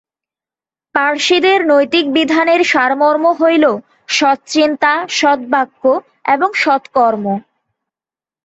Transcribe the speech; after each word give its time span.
পার্শীদের 0.95 1.59
নৈতিক-বিধানের 1.65 2.61
সারমর্ম 2.63 3.25
হইল 3.33 3.65
সৎ 4.09 4.39
চিন্তা, 4.45 4.91
সৎ 5.09 5.39
বাক্য 5.49 5.83
এবং 6.25 6.49
সৎ 6.53 6.83
কর্ম। 6.93 7.25